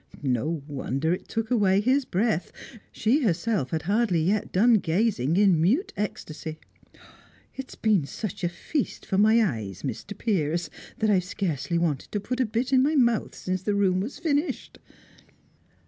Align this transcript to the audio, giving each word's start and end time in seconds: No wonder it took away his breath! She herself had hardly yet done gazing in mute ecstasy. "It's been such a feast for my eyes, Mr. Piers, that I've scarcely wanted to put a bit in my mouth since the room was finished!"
No 0.23 0.63
wonder 0.67 1.13
it 1.13 1.27
took 1.27 1.51
away 1.51 1.79
his 1.79 2.05
breath! 2.05 2.51
She 2.91 3.21
herself 3.21 3.69
had 3.69 3.83
hardly 3.83 4.23
yet 4.23 4.51
done 4.51 4.79
gazing 4.79 5.37
in 5.37 5.61
mute 5.61 5.93
ecstasy. 5.95 6.57
"It's 7.53 7.75
been 7.75 8.07
such 8.07 8.43
a 8.43 8.49
feast 8.49 9.05
for 9.05 9.19
my 9.19 9.39
eyes, 9.45 9.83
Mr. 9.83 10.17
Piers, 10.17 10.71
that 10.97 11.11
I've 11.11 11.23
scarcely 11.25 11.77
wanted 11.77 12.11
to 12.13 12.19
put 12.19 12.39
a 12.39 12.47
bit 12.47 12.73
in 12.73 12.81
my 12.81 12.95
mouth 12.95 13.35
since 13.35 13.61
the 13.61 13.75
room 13.75 13.99
was 13.99 14.17
finished!" 14.17 14.79